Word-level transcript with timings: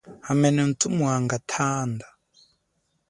Hamene 0.27 0.59
muthu 0.67 0.87
mwanga 0.97 1.37
thanda. 1.51 2.07